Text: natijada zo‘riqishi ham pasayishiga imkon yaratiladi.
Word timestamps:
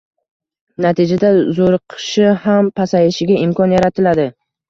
natijada 0.85 1.29
zo‘riqishi 1.57 2.25
ham 2.45 2.71
pasayishiga 2.81 3.39
imkon 3.45 3.77
yaratiladi. 3.79 4.29